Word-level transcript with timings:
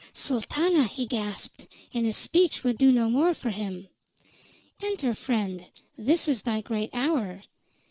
"Sultana!" 0.15 0.85
he 0.85 1.05
gasped, 1.05 1.67
and 1.93 2.07
his 2.07 2.17
speech 2.17 2.63
would 2.63 2.79
do 2.79 2.91
no 2.91 3.07
more 3.07 3.35
for 3.35 3.51
him. 3.51 3.87
"Enter, 4.81 5.13
friend. 5.13 5.69
This 5.95 6.27
is 6.27 6.41
thy 6.41 6.61
great 6.61 6.89
hour!" 6.91 7.43